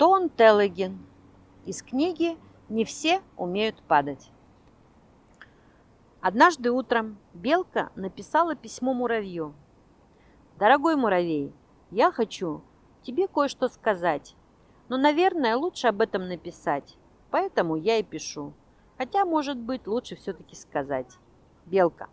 [0.00, 0.98] Антон Телегин
[1.66, 2.38] из книги
[2.70, 4.30] «Не все умеют падать».
[6.22, 9.52] Однажды утром Белка написала письмо муравью.
[10.58, 11.52] «Дорогой муравей,
[11.90, 12.62] я хочу
[13.02, 14.34] тебе кое-что сказать,
[14.88, 16.96] но, наверное, лучше об этом написать,
[17.30, 18.54] поэтому я и пишу.
[18.96, 21.18] Хотя, может быть, лучше все-таки сказать.
[21.66, 22.08] Белка».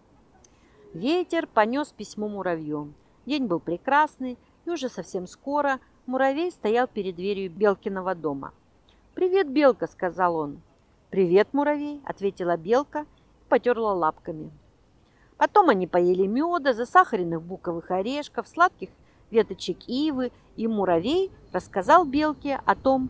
[0.94, 2.94] Ветер понес письмо муравью.
[3.26, 8.54] День был прекрасный, и уже совсем скоро– Муравей стоял перед дверью Белкиного дома.
[9.14, 10.62] «Привет, Белка!»– сказал он.
[11.10, 14.50] «Привет, муравей!»– ответила Белка и потерла лапками.
[15.36, 18.88] Потом они поели меда, засахаренных буковых орешков, сладких
[19.32, 23.10] веточек ивы, и муравей рассказал Белке о том,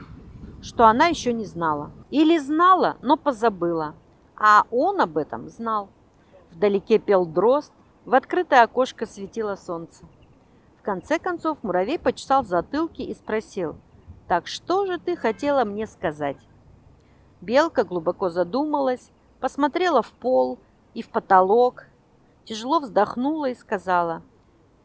[0.64, 1.92] что она еще не знала.
[2.10, 3.94] Или знала, но позабыла.
[4.36, 5.90] А он об этом знал.
[6.50, 7.72] Вдалеке пел дрозд,
[8.06, 10.04] в открытое окошко светило солнце
[10.88, 13.76] конце концов муравей почесал в затылке и спросил,
[14.26, 16.38] «Так что же ты хотела мне сказать?»
[17.42, 20.60] Белка глубоко задумалась, посмотрела в пол
[20.94, 21.88] и в потолок,
[22.46, 24.22] тяжело вздохнула и сказала,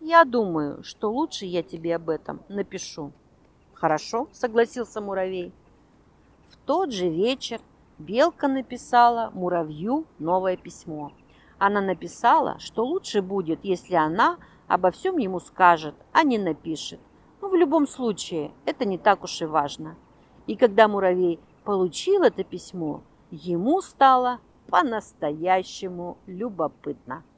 [0.00, 3.12] «Я думаю, что лучше я тебе об этом напишу».
[3.72, 5.52] «Хорошо»,— согласился муравей.
[6.50, 7.60] В тот же вечер
[7.98, 11.12] Белка написала муравью новое письмо.
[11.58, 14.38] Она написала, что лучше будет, если она
[14.72, 16.98] обо всем ему скажет, а не напишет.
[17.42, 19.96] Но в любом случае это не так уж и важно.
[20.46, 24.38] И когда муравей получил это письмо, ему стало
[24.70, 27.22] по-настоящему любопытно.